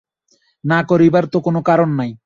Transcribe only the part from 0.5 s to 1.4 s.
না করিবার তো